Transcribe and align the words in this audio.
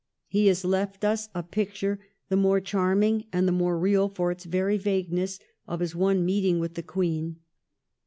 He 0.25 0.47
has 0.47 0.65
left 0.65 1.05
us 1.05 1.29
a 1.35 1.43
picture, 1.43 1.99
the 2.27 2.35
more 2.35 2.59
charming 2.59 3.27
and 3.31 3.47
the 3.47 3.51
more 3.51 3.77
real 3.77 4.09
for 4.09 4.31
its 4.31 4.45
very 4.45 4.75
vagueness, 4.79 5.37
of 5.67 5.79
his 5.79 5.95
one 5.95 6.25
meeting 6.25 6.57
with 6.57 6.73
the 6.73 6.81
Queen. 6.81 7.35